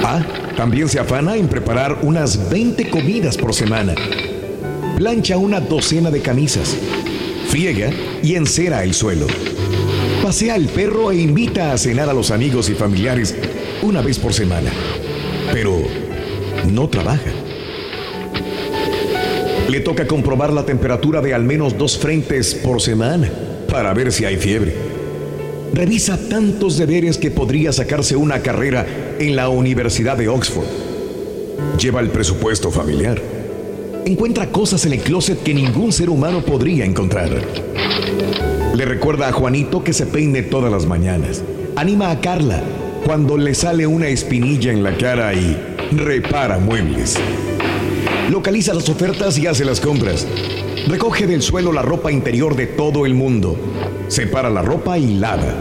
Ah, 0.05 0.21
también 0.59 0.91
se 0.91 1.01
afana 1.01 1.37
en 1.37 1.49
preparar 1.49 2.01
unas 2.03 2.51
20 2.51 2.91
comidas 2.91 3.39
por 3.39 3.55
semana. 3.55 3.95
Plancha 4.99 5.39
una 5.39 5.61
docena 5.61 6.11
de 6.11 6.21
camisas 6.21 6.77
friega 7.57 7.91
y 8.23 8.35
encera 8.35 8.85
el 8.85 8.93
suelo. 8.93 9.27
Pasea 10.23 10.57
el 10.57 10.67
perro 10.67 11.11
e 11.11 11.17
invita 11.17 11.73
a 11.73 11.79
cenar 11.79 12.11
a 12.11 12.13
los 12.13 12.31
amigos 12.31 12.69
y 12.69 12.75
familiares 12.75 13.35
una 13.81 14.03
vez 14.03 14.19
por 14.19 14.35
semana. 14.35 14.71
Pero 15.55 15.83
no 16.71 16.87
trabaja. 16.91 17.31
Le 19.71 19.81
toca 19.81 20.07
comprobar 20.07 20.53
la 20.53 20.67
temperatura 20.67 21.23
de 21.23 21.33
al 21.33 21.45
menos 21.45 21.79
dos 21.79 21.97
frentes 21.97 22.55
por 22.55 22.83
semana 22.83 23.31
para 23.71 23.95
ver 23.95 24.13
si 24.13 24.27
hay 24.27 24.37
fiebre. 24.37 24.75
Revisa 25.73 26.19
tantos 26.29 26.77
deberes 26.77 27.17
que 27.17 27.31
podría 27.31 27.73
sacarse 27.73 28.17
una 28.17 28.43
carrera 28.43 28.87
en 29.19 29.35
la 29.35 29.49
Universidad 29.49 30.19
de 30.19 30.29
Oxford. 30.29 30.67
Lleva 31.79 32.01
el 32.01 32.11
presupuesto 32.11 32.71
familiar 32.71 33.36
encuentra 34.07 34.53
cosas 34.53 34.87
en 34.87 34.93
el 34.93 35.01
closet 35.01 35.43
que 35.43 35.53
ningún 35.53 35.93
ser 35.93 36.11
humano 36.11 36.41
podría 36.41 36.85
encontrar. 36.85 37.29
Le 38.73 38.85
recuerda 38.85 39.27
a 39.27 39.33
Juanito 39.33 39.83
que 39.83 39.93
se 39.93 40.07
peine 40.07 40.43
todas 40.43 40.71
las 40.71 40.87
mañanas. 40.87 41.43
Anima 41.75 42.13
a 42.13 42.21
Carla 42.21 42.63
cuando 43.05 43.37
le 43.37 43.53
sale 43.53 43.85
una 43.85 44.07
espinilla 44.07 44.71
en 44.71 44.85
la 44.85 44.97
cara 44.97 45.35
y 45.35 45.57
repara 45.91 46.59
muebles. 46.59 47.19
Localiza 48.31 48.75
las 48.75 48.89
ofertas 48.89 49.39
y 49.39 49.49
hace 49.49 49.65
las 49.65 49.81
compras. 49.81 50.25
Recoge 50.87 51.27
del 51.27 51.43
suelo 51.43 51.73
la 51.73 51.83
ropa 51.83 52.13
interior 52.13 52.55
de 52.55 52.69
todo 52.69 53.07
el 53.07 53.15
mundo. 53.15 53.59
Separa 54.07 54.51
la 54.51 54.63
ropa 54.63 54.99
y 54.99 55.15
lava. 55.15 55.53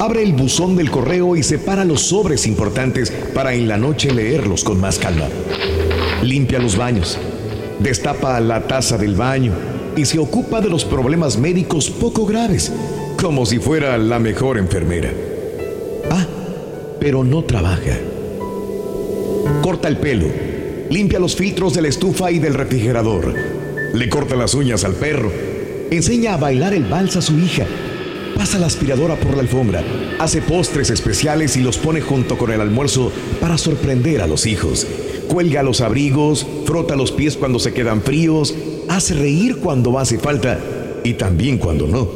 Abre 0.00 0.22
el 0.22 0.32
buzón 0.32 0.74
del 0.74 0.90
correo 0.90 1.36
y 1.36 1.42
separa 1.42 1.84
los 1.84 2.00
sobres 2.00 2.46
importantes 2.46 3.10
para 3.34 3.52
en 3.52 3.68
la 3.68 3.76
noche 3.76 4.10
leerlos 4.10 4.64
con 4.64 4.80
más 4.80 4.98
calma. 4.98 5.26
Limpia 6.22 6.60
los 6.60 6.74
baños. 6.74 7.18
Destapa 7.80 8.40
la 8.40 8.66
taza 8.66 8.98
del 8.98 9.14
baño 9.14 9.52
y 9.96 10.04
se 10.04 10.18
ocupa 10.18 10.60
de 10.60 10.68
los 10.68 10.84
problemas 10.84 11.38
médicos 11.38 11.90
poco 11.90 12.26
graves, 12.26 12.72
como 13.20 13.46
si 13.46 13.58
fuera 13.58 13.96
la 13.98 14.18
mejor 14.18 14.58
enfermera. 14.58 15.12
Ah, 16.10 16.26
pero 17.00 17.24
no 17.24 17.42
trabaja. 17.44 17.98
Corta 19.62 19.88
el 19.88 19.98
pelo, 19.98 20.26
limpia 20.90 21.18
los 21.18 21.36
filtros 21.36 21.74
de 21.74 21.82
la 21.82 21.88
estufa 21.88 22.30
y 22.30 22.38
del 22.38 22.54
refrigerador 22.54 23.34
le 23.94 24.08
corta 24.08 24.36
las 24.36 24.54
uñas 24.54 24.84
al 24.84 24.94
perro, 24.94 25.32
enseña 25.90 26.34
a 26.34 26.36
bailar 26.36 26.74
el 26.74 26.84
vals 26.84 27.16
a 27.16 27.22
su 27.22 27.38
hija, 27.38 27.66
pasa 28.36 28.58
la 28.58 28.66
aspiradora 28.66 29.16
por 29.16 29.34
la 29.34 29.40
alfombra, 29.40 29.82
hace 30.18 30.42
postres 30.42 30.90
especiales 30.90 31.56
y 31.56 31.62
los 31.62 31.78
pone 31.78 32.00
junto 32.00 32.36
con 32.36 32.52
el 32.52 32.60
almuerzo 32.60 33.10
para 33.40 33.56
sorprender 33.56 34.20
a 34.20 34.26
los 34.26 34.46
hijos. 34.46 34.86
Cuelga 35.28 35.62
los 35.62 35.80
abrigos, 35.80 36.46
frota 36.68 36.96
los 36.96 37.12
pies 37.12 37.34
cuando 37.34 37.58
se 37.58 37.72
quedan 37.72 38.02
fríos, 38.02 38.54
hace 38.88 39.14
reír 39.14 39.56
cuando 39.56 39.98
hace 39.98 40.18
falta 40.18 40.58
y 41.02 41.14
también 41.14 41.56
cuando 41.56 41.86
no. 41.86 42.06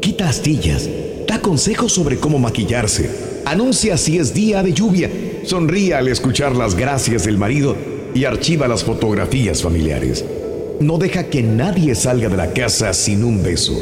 Quita 0.00 0.28
astillas, 0.28 0.88
da 1.26 1.40
consejos 1.40 1.90
sobre 1.90 2.18
cómo 2.18 2.38
maquillarse, 2.38 3.10
anuncia 3.44 3.96
si 3.96 4.18
es 4.18 4.34
día 4.34 4.62
de 4.62 4.72
lluvia, 4.72 5.10
sonríe 5.44 5.94
al 5.94 6.06
escuchar 6.06 6.54
las 6.54 6.76
gracias 6.76 7.24
del 7.24 7.38
marido 7.38 7.74
y 8.14 8.24
archiva 8.24 8.68
las 8.68 8.84
fotografías 8.84 9.62
familiares. 9.62 10.24
No 10.78 10.96
deja 10.98 11.24
que 11.24 11.42
nadie 11.42 11.96
salga 11.96 12.28
de 12.28 12.36
la 12.36 12.52
casa 12.52 12.92
sin 12.92 13.24
un 13.24 13.42
beso. 13.42 13.76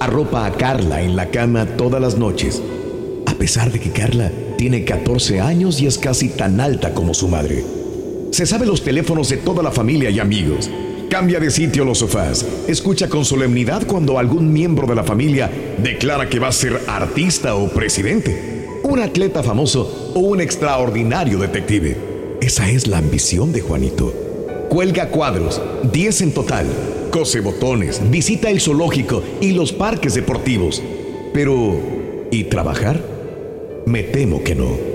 Arropa 0.00 0.46
a 0.46 0.52
Carla 0.52 1.02
en 1.02 1.16
la 1.16 1.28
cama 1.28 1.66
todas 1.76 2.00
las 2.00 2.16
noches, 2.16 2.62
a 3.26 3.34
pesar 3.34 3.70
de 3.70 3.78
que 3.78 3.90
Carla 3.90 4.32
tiene 4.56 4.86
14 4.86 5.40
años 5.40 5.82
y 5.82 5.86
es 5.86 5.98
casi 5.98 6.30
tan 6.30 6.62
alta 6.62 6.94
como 6.94 7.12
su 7.12 7.28
madre. 7.28 7.83
Se 8.34 8.46
sabe 8.46 8.66
los 8.66 8.82
teléfonos 8.82 9.28
de 9.28 9.36
toda 9.36 9.62
la 9.62 9.70
familia 9.70 10.10
y 10.10 10.18
amigos. 10.18 10.68
Cambia 11.08 11.38
de 11.38 11.52
sitio 11.52 11.84
los 11.84 11.98
sofás. 11.98 12.44
Escucha 12.66 13.08
con 13.08 13.24
solemnidad 13.24 13.86
cuando 13.86 14.18
algún 14.18 14.52
miembro 14.52 14.88
de 14.88 14.96
la 14.96 15.04
familia 15.04 15.48
declara 15.78 16.28
que 16.28 16.40
va 16.40 16.48
a 16.48 16.52
ser 16.52 16.80
artista 16.88 17.54
o 17.54 17.68
presidente, 17.68 18.80
un 18.82 18.98
atleta 18.98 19.44
famoso 19.44 20.10
o 20.16 20.18
un 20.18 20.40
extraordinario 20.40 21.38
detective. 21.38 21.96
Esa 22.40 22.68
es 22.68 22.88
la 22.88 22.98
ambición 22.98 23.52
de 23.52 23.60
Juanito. 23.60 24.12
Cuelga 24.68 25.10
cuadros, 25.10 25.62
10 25.92 26.22
en 26.22 26.32
total. 26.32 26.66
Cose 27.12 27.38
botones, 27.38 28.00
visita 28.10 28.50
el 28.50 28.60
zoológico 28.60 29.22
y 29.40 29.52
los 29.52 29.72
parques 29.72 30.14
deportivos. 30.14 30.82
Pero, 31.32 31.78
¿y 32.32 32.42
trabajar? 32.42 33.00
Me 33.86 34.02
temo 34.02 34.42
que 34.42 34.56
no. 34.56 34.93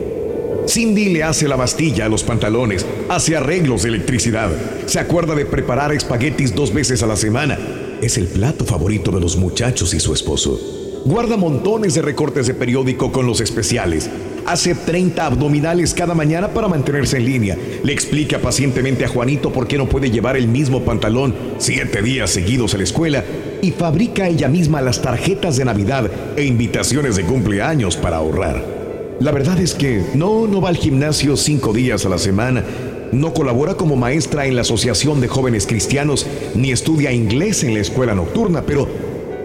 Cindy 0.70 1.10
le 1.10 1.24
hace 1.24 1.48
la 1.48 1.56
bastilla 1.56 2.06
a 2.06 2.10
los 2.10 2.24
pantalones, 2.24 2.86
hace 3.10 3.36
arreglos 3.36 3.82
de 3.82 3.90
electricidad, 3.90 4.52
se 4.86 5.00
acuerda 5.00 5.34
de 5.34 5.48
preparar 5.48 5.92
espaguetis 5.92 6.54
dos 6.54 6.72
veces 6.72 7.02
a 7.02 7.08
la 7.08 7.16
semana. 7.16 7.58
Es 8.04 8.20
el 8.20 8.28
plato 8.28 8.66
favorito 8.66 9.10
de 9.10 9.20
los 9.20 9.36
muchachos 9.36 9.96
y 9.96 10.00
su 10.00 10.14
esposo. 10.14 10.60
Guarda 11.06 11.38
montones 11.38 11.96
de 11.96 12.04
recortes 12.04 12.46
de 12.46 12.54
periódico 12.54 13.12
con 13.12 13.26
los 13.26 13.42
especiales, 13.42 14.12
hace 14.46 14.76
30 14.76 15.26
abdominales 15.26 15.96
cada 15.96 16.14
mañana 16.14 16.50
para 16.50 16.68
mantenerse 16.68 17.18
en 17.18 17.26
línea. 17.26 17.58
Le 17.84 17.92
explica 17.92 18.38
pacientemente 18.38 19.06
a 19.06 19.08
Juanito 19.08 19.52
por 19.52 19.68
qué 19.68 19.76
no 19.76 19.90
puede 19.90 20.12
llevar 20.12 20.38
el 20.38 20.48
mismo 20.48 20.84
pantalón 20.86 21.34
siete 21.58 22.04
días 22.04 22.30
seguidos 22.30 22.76
a 22.76 22.78
la 22.78 22.84
escuela 22.84 23.24
y 23.64 23.72
fabrica 23.72 24.28
ella 24.28 24.48
misma 24.48 24.82
las 24.82 25.02
tarjetas 25.02 25.58
de 25.58 25.66
Navidad 25.66 26.12
e 26.36 26.46
invitaciones 26.46 27.16
de 27.16 27.24
cumpleaños 27.24 27.98
para 27.98 28.18
ahorrar. 28.18 28.79
La 29.20 29.34
verdad 29.34 29.60
es 29.60 29.74
que 29.74 30.02
no, 30.14 30.48
no 30.48 30.62
va 30.62 30.70
al 30.70 30.78
gimnasio 30.78 31.36
cinco 31.36 31.74
días 31.74 32.06
a 32.06 32.10
la 32.10 32.18
semana, 32.18 32.64
no 33.12 33.34
colabora 33.34 33.74
como 33.74 33.98
maestra 33.98 34.46
en 34.46 34.56
la 34.56 34.62
Asociación 34.62 35.20
de 35.20 35.28
Jóvenes 35.28 35.68
Cristianos, 35.68 36.26
ni 36.56 36.72
estudia 36.72 37.12
inglés 37.12 37.66
en 37.66 37.74
la 37.74 37.82
escuela 37.82 38.16
nocturna, 38.16 38.62
pero, 38.62 38.88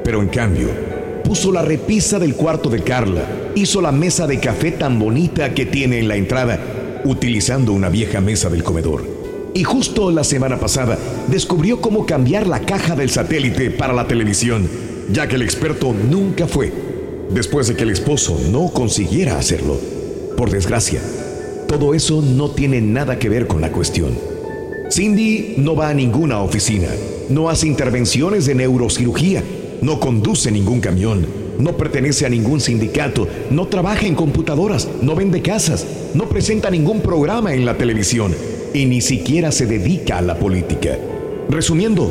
pero 0.04 0.22
en 0.22 0.28
cambio, 0.28 0.68
puso 1.24 1.50
la 1.50 1.62
repisa 1.62 2.20
del 2.20 2.36
cuarto 2.36 2.70
de 2.70 2.84
Carla, 2.84 3.24
hizo 3.56 3.80
la 3.80 3.90
mesa 3.90 4.28
de 4.28 4.38
café 4.38 4.70
tan 4.70 5.00
bonita 5.00 5.54
que 5.54 5.66
tiene 5.66 5.98
en 5.98 6.06
la 6.06 6.14
entrada, 6.14 7.00
utilizando 7.04 7.72
una 7.72 7.88
vieja 7.88 8.20
mesa 8.20 8.48
del 8.48 8.62
comedor. 8.62 9.04
Y 9.54 9.64
justo 9.64 10.12
la 10.12 10.22
semana 10.22 10.60
pasada 10.60 10.96
descubrió 11.26 11.80
cómo 11.80 12.06
cambiar 12.06 12.46
la 12.46 12.60
caja 12.60 12.94
del 12.94 13.10
satélite 13.10 13.72
para 13.72 13.92
la 13.92 14.06
televisión, 14.06 14.68
ya 15.10 15.26
que 15.26 15.34
el 15.34 15.42
experto 15.42 15.92
nunca 15.92 16.46
fue, 16.46 16.72
después 17.30 17.68
de 17.68 17.74
que 17.74 17.82
el 17.82 17.90
esposo 17.90 18.38
no 18.50 18.70
consiguiera 18.70 19.38
hacerlo. 19.38 19.78
Por 20.36 20.50
desgracia, 20.50 21.00
todo 21.66 21.94
eso 21.94 22.22
no 22.22 22.50
tiene 22.50 22.80
nada 22.80 23.18
que 23.18 23.28
ver 23.28 23.46
con 23.46 23.60
la 23.60 23.72
cuestión. 23.72 24.16
Cindy 24.90 25.54
no 25.56 25.74
va 25.74 25.88
a 25.88 25.94
ninguna 25.94 26.40
oficina, 26.40 26.88
no 27.28 27.48
hace 27.48 27.66
intervenciones 27.66 28.46
de 28.46 28.54
neurocirugía, 28.54 29.42
no 29.80 29.98
conduce 29.98 30.52
ningún 30.52 30.80
camión, 30.80 31.26
no 31.58 31.76
pertenece 31.76 32.26
a 32.26 32.28
ningún 32.28 32.60
sindicato, 32.60 33.26
no 33.50 33.66
trabaja 33.66 34.06
en 34.06 34.14
computadoras, 34.14 34.88
no 35.02 35.14
vende 35.14 35.42
casas, 35.42 35.86
no 36.14 36.28
presenta 36.28 36.70
ningún 36.70 37.00
programa 37.00 37.54
en 37.54 37.64
la 37.64 37.76
televisión 37.76 38.34
y 38.72 38.86
ni 38.86 39.00
siquiera 39.00 39.52
se 39.52 39.66
dedica 39.66 40.18
a 40.18 40.22
la 40.22 40.38
política. 40.38 40.98
Resumiendo, 41.48 42.10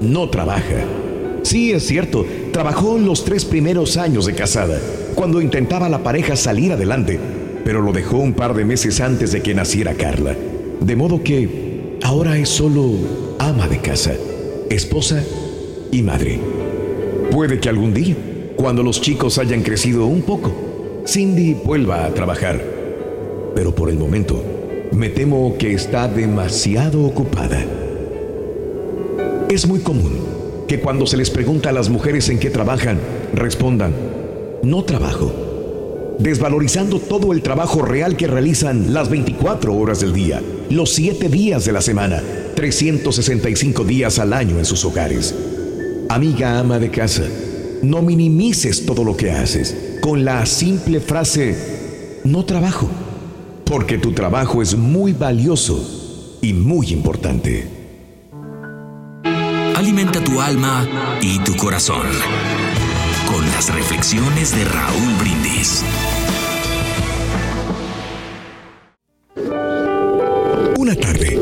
no 0.00 0.28
trabaja. 0.30 0.84
Sí, 1.42 1.72
es 1.72 1.86
cierto, 1.86 2.26
trabajó 2.58 2.98
los 2.98 3.24
tres 3.24 3.44
primeros 3.44 3.96
años 3.96 4.26
de 4.26 4.34
casada, 4.34 4.80
cuando 5.14 5.40
intentaba 5.40 5.88
la 5.88 6.02
pareja 6.02 6.34
salir 6.34 6.72
adelante, 6.72 7.16
pero 7.64 7.80
lo 7.80 7.92
dejó 7.92 8.16
un 8.16 8.32
par 8.32 8.52
de 8.52 8.64
meses 8.64 9.00
antes 9.00 9.30
de 9.30 9.42
que 9.42 9.54
naciera 9.54 9.94
Carla. 9.94 10.34
De 10.80 10.96
modo 10.96 11.22
que 11.22 11.98
ahora 12.02 12.36
es 12.36 12.48
solo 12.48 12.94
ama 13.38 13.68
de 13.68 13.78
casa, 13.78 14.14
esposa 14.70 15.22
y 15.92 16.02
madre. 16.02 16.40
Puede 17.30 17.60
que 17.60 17.68
algún 17.68 17.94
día, 17.94 18.16
cuando 18.56 18.82
los 18.82 19.00
chicos 19.00 19.38
hayan 19.38 19.62
crecido 19.62 20.06
un 20.06 20.22
poco, 20.22 20.50
Cindy 21.06 21.54
vuelva 21.64 22.06
a 22.06 22.12
trabajar. 22.12 22.60
Pero 23.54 23.72
por 23.72 23.88
el 23.88 23.98
momento, 23.98 24.42
me 24.90 25.10
temo 25.10 25.54
que 25.58 25.74
está 25.74 26.08
demasiado 26.08 27.04
ocupada. 27.04 27.64
Es 29.48 29.64
muy 29.64 29.78
común 29.78 30.37
que 30.68 30.80
cuando 30.80 31.06
se 31.06 31.16
les 31.16 31.30
pregunta 31.30 31.70
a 31.70 31.72
las 31.72 31.88
mujeres 31.88 32.28
en 32.28 32.38
qué 32.38 32.50
trabajan, 32.50 33.00
respondan, 33.34 33.92
no 34.62 34.84
trabajo, 34.84 35.32
desvalorizando 36.18 37.00
todo 37.00 37.32
el 37.32 37.42
trabajo 37.42 37.82
real 37.82 38.16
que 38.16 38.26
realizan 38.26 38.92
las 38.92 39.08
24 39.08 39.74
horas 39.74 40.00
del 40.00 40.12
día, 40.12 40.42
los 40.70 40.90
7 40.90 41.28
días 41.28 41.64
de 41.64 41.72
la 41.72 41.80
semana, 41.80 42.22
365 42.54 43.84
días 43.84 44.18
al 44.18 44.32
año 44.32 44.58
en 44.58 44.64
sus 44.64 44.84
hogares. 44.84 45.34
Amiga 46.10 46.58
ama 46.58 46.78
de 46.78 46.90
casa, 46.90 47.24
no 47.82 48.02
minimices 48.02 48.84
todo 48.84 49.04
lo 49.04 49.16
que 49.16 49.30
haces 49.30 49.88
con 50.00 50.24
la 50.24 50.46
simple 50.46 51.00
frase, 51.00 51.54
no 52.24 52.44
trabajo, 52.44 52.88
porque 53.64 53.98
tu 53.98 54.12
trabajo 54.12 54.62
es 54.62 54.76
muy 54.76 55.12
valioso 55.12 56.38
y 56.40 56.52
muy 56.52 56.92
importante. 56.92 57.77
Alimenta 59.78 60.20
tu 60.24 60.40
alma 60.40 60.88
y 61.22 61.38
tu 61.44 61.54
corazón 61.54 62.02
con 63.28 63.46
las 63.52 63.72
reflexiones 63.72 64.52
de 64.52 64.64
Raúl 64.64 65.14
Brindis. 65.20 65.84
Una 70.76 70.96
tarde, 70.96 71.38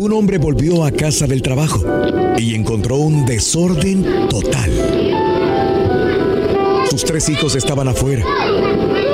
un 0.00 0.12
hombre 0.12 0.38
volvió 0.38 0.84
a 0.84 0.90
casa 0.90 1.28
del 1.28 1.40
trabajo 1.40 1.80
y 2.36 2.56
encontró 2.56 2.96
un 2.96 3.24
desorden 3.24 4.28
total. 4.28 4.72
Sus 6.90 7.04
tres 7.04 7.28
hijos 7.28 7.54
estaban 7.54 7.86
afuera, 7.86 8.24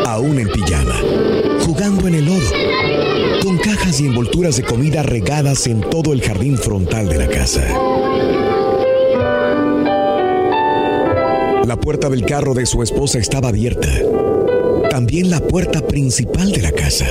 aún 0.06 0.38
en 0.38 0.48
pijama, 0.48 0.96
jugando 1.66 2.08
en 2.08 2.14
el 2.14 2.24
lodo, 2.24 2.50
con 3.42 3.58
cajas 3.58 4.00
y 4.00 4.06
envolturas 4.06 4.56
de 4.56 4.62
comida 4.62 5.02
regadas 5.02 5.66
en 5.66 5.82
todo 5.82 6.14
el 6.14 6.22
jardín 6.22 6.56
frontal 6.56 7.10
de 7.10 7.18
la 7.18 7.28
casa. 7.28 7.93
Puerta 11.84 12.08
del 12.08 12.24
carro 12.24 12.54
de 12.54 12.64
su 12.64 12.82
esposa 12.82 13.18
estaba 13.18 13.50
abierta, 13.50 13.90
también 14.88 15.28
la 15.28 15.40
puerta 15.40 15.86
principal 15.86 16.50
de 16.50 16.62
la 16.62 16.72
casa. 16.72 17.04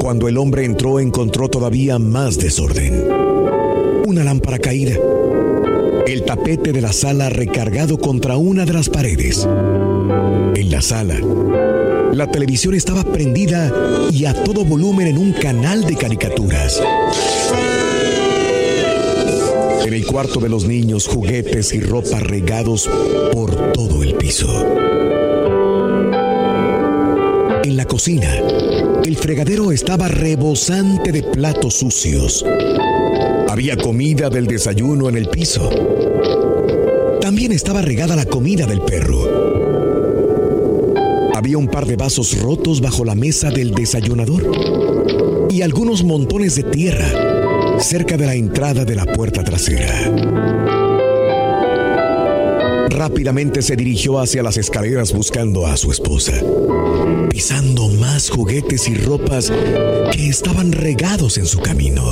Cuando 0.00 0.26
el 0.26 0.36
hombre 0.36 0.64
entró 0.64 0.98
encontró 0.98 1.48
todavía 1.48 2.00
más 2.00 2.36
desorden. 2.36 3.08
Una 4.06 4.24
lámpara 4.24 4.58
caída. 4.58 4.96
El 6.04 6.24
tapete 6.24 6.72
de 6.72 6.80
la 6.80 6.92
sala 6.92 7.30
recargado 7.30 7.96
contra 7.96 8.36
una 8.36 8.64
de 8.64 8.72
las 8.72 8.88
paredes. 8.88 9.46
En 9.46 10.68
la 10.68 10.82
sala, 10.82 11.20
la 12.12 12.26
televisión 12.28 12.74
estaba 12.74 13.04
prendida 13.04 13.72
y 14.10 14.24
a 14.24 14.34
todo 14.42 14.64
volumen 14.64 15.06
en 15.06 15.18
un 15.18 15.32
canal 15.32 15.84
de 15.84 15.94
caricaturas. 15.94 16.82
En 19.86 19.94
el 19.94 20.04
cuarto 20.04 20.40
de 20.40 20.48
los 20.48 20.66
niños, 20.66 21.06
juguetes 21.06 21.72
y 21.72 21.78
ropa 21.78 22.18
regados 22.18 22.90
por 23.32 23.70
todo 23.70 24.02
el 24.02 24.16
piso. 24.16 24.48
En 27.62 27.76
la 27.76 27.84
cocina, 27.84 28.34
el 29.04 29.16
fregadero 29.16 29.70
estaba 29.70 30.08
rebosante 30.08 31.12
de 31.12 31.22
platos 31.22 31.74
sucios. 31.74 32.44
Había 33.48 33.76
comida 33.76 34.28
del 34.28 34.48
desayuno 34.48 35.08
en 35.08 35.18
el 35.18 35.28
piso. 35.28 35.70
También 37.20 37.52
estaba 37.52 37.80
regada 37.80 38.16
la 38.16 38.26
comida 38.26 38.66
del 38.66 38.80
perro. 38.80 39.20
Había 41.32 41.58
un 41.58 41.68
par 41.68 41.86
de 41.86 41.94
vasos 41.94 42.36
rotos 42.42 42.80
bajo 42.80 43.04
la 43.04 43.14
mesa 43.14 43.52
del 43.52 43.70
desayunador 43.70 45.46
y 45.48 45.62
algunos 45.62 46.02
montones 46.02 46.56
de 46.56 46.64
tierra 46.64 47.35
cerca 47.80 48.16
de 48.16 48.26
la 48.26 48.34
entrada 48.34 48.84
de 48.84 48.94
la 48.94 49.06
puerta 49.06 49.44
trasera. 49.44 50.12
Rápidamente 52.88 53.62
se 53.62 53.76
dirigió 53.76 54.18
hacia 54.18 54.42
las 54.42 54.56
escaleras 54.56 55.12
buscando 55.12 55.66
a 55.66 55.76
su 55.76 55.90
esposa, 55.90 56.32
pisando 57.28 57.88
más 57.88 58.30
juguetes 58.30 58.88
y 58.88 58.94
ropas 58.94 59.52
que 60.12 60.28
estaban 60.28 60.72
regados 60.72 61.36
en 61.38 61.46
su 61.46 61.60
camino. 61.60 62.02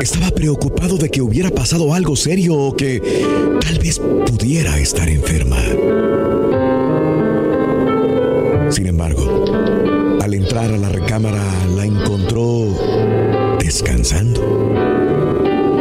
Estaba 0.00 0.30
preocupado 0.32 0.96
de 0.96 1.08
que 1.08 1.22
hubiera 1.22 1.50
pasado 1.50 1.94
algo 1.94 2.16
serio 2.16 2.56
o 2.56 2.76
que 2.76 3.00
tal 3.60 3.78
vez 3.78 4.00
pudiera 4.00 4.76
estar 4.78 5.08
enferma. 5.08 5.62
Sin 8.70 8.86
embargo, 8.86 9.44
al 10.20 10.34
entrar 10.34 10.72
a 10.72 10.78
la 10.78 10.88
recámara 10.88 11.44
la 11.76 11.84
encontró 11.84 12.61
descansando. 13.62 14.40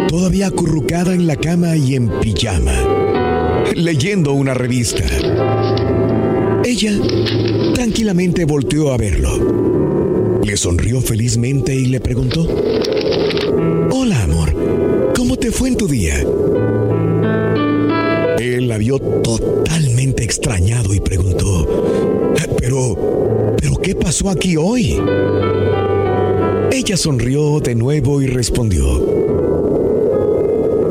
Todavía 0.07 0.47
acurrucada 0.47 1.13
en 1.13 1.25
la 1.25 1.35
cama 1.35 1.75
y 1.75 1.95
en 1.95 2.09
pijama, 2.19 2.73
leyendo 3.75 4.33
una 4.33 4.53
revista. 4.53 5.03
Ella 6.63 6.91
tranquilamente 7.73 8.45
volteó 8.45 8.93
a 8.93 8.97
verlo. 8.97 10.41
Le 10.43 10.57
sonrió 10.57 11.01
felizmente 11.01 11.73
y 11.73 11.85
le 11.85 11.99
preguntó, 11.99 12.47
Hola 13.91 14.23
amor, 14.23 15.13
¿cómo 15.15 15.37
te 15.37 15.51
fue 15.51 15.69
en 15.69 15.77
tu 15.77 15.87
día? 15.87 16.15
Él 18.39 18.67
la 18.67 18.77
vio 18.77 18.99
totalmente 18.99 20.23
extrañado 20.23 20.93
y 20.93 20.99
preguntó, 20.99 22.33
pero, 22.59 23.55
pero 23.59 23.75
¿qué 23.77 23.95
pasó 23.95 24.29
aquí 24.29 24.55
hoy? 24.55 24.99
Ella 26.71 26.95
sonrió 26.95 27.59
de 27.59 27.75
nuevo 27.75 28.21
y 28.21 28.27
respondió, 28.27 29.21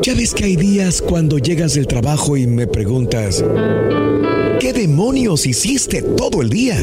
ya 0.02 0.14
ves 0.14 0.34
que 0.34 0.44
hay 0.44 0.56
días 0.56 1.00
cuando 1.02 1.38
llegas 1.38 1.74
del 1.74 1.86
trabajo 1.86 2.36
y 2.36 2.46
me 2.46 2.66
preguntas, 2.66 3.42
¿qué 4.60 4.72
demonios 4.74 5.46
hiciste 5.46 6.02
todo 6.02 6.42
el 6.42 6.50
día? 6.50 6.76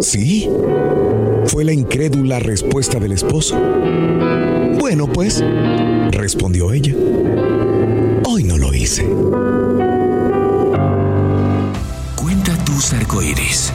Sí, 0.00 0.48
fue 1.44 1.64
la 1.64 1.72
incrédula 1.72 2.38
respuesta 2.38 2.98
del 2.98 3.12
esposo. 3.12 3.56
Bueno, 4.78 5.06
pues, 5.12 5.44
respondió 6.10 6.72
ella. 6.72 6.94
Hoy 8.26 8.44
no 8.44 8.56
lo 8.56 8.72
hice. 8.72 9.04
Cuenta 12.16 12.56
tus 12.64 12.92
arcoíris, 12.92 13.72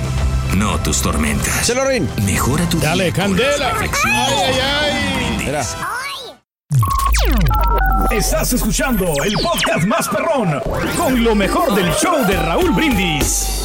no 0.56 0.78
tus 0.80 1.02
tormentas. 1.02 1.66
Celorín. 1.66 2.08
Mejora 2.26 2.68
tu 2.70 2.80
Dale, 2.80 3.12
candela. 3.12 3.74
Ay, 3.78 3.90
ay, 4.06 4.60
ay. 4.62 5.38
Mira. 5.46 5.62
Estás 8.12 8.54
escuchando 8.54 9.06
el 9.24 9.34
podcast 9.34 9.86
más 9.86 10.08
perrón 10.08 10.62
con 10.96 11.24
lo 11.24 11.36
mejor 11.36 11.76
del 11.76 11.92
show 11.96 12.26
de 12.26 12.38
Raúl 12.38 12.72
Brindis. 12.72 13.65